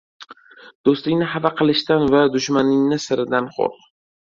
•Do‘stingni 0.89 1.27
xafa 1.33 1.51
qilishdan 1.61 2.07
va 2.15 2.23
dushmanning 2.39 2.91
siridan 3.07 3.53
qo‘rq. 3.61 3.81